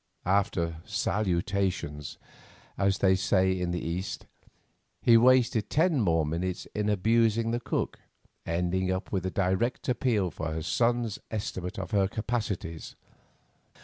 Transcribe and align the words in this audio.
After 0.25 0.77
"salutations," 0.83 2.17
as 2.75 2.97
they 2.97 3.13
say 3.13 3.51
in 3.51 3.69
the 3.69 3.85
East, 3.87 4.25
he 4.99 5.15
wasted 5.15 5.69
ten 5.69 6.01
more 6.01 6.25
minutes 6.25 6.65
in 6.73 6.89
abusing 6.89 7.51
the 7.51 7.59
cook, 7.59 7.99
ending 8.43 8.89
up 8.91 9.11
with 9.11 9.27
a 9.27 9.29
direct 9.29 9.87
appeal 9.87 10.31
for 10.31 10.53
his 10.55 10.65
son's 10.65 11.19
estimate 11.29 11.77
of 11.77 11.91
her 11.91 12.07
capacities. 12.07 12.95